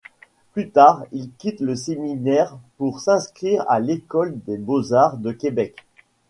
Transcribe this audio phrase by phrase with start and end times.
[0.53, 5.75] Plus tard, il quitte le Séminaire pour s’inscrire à l’École des beaux-arts de Québec.